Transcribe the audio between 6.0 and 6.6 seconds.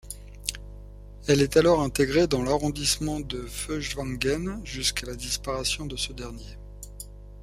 dernier.